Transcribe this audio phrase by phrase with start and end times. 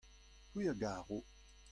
[0.49, 1.17] c'hwi a garo.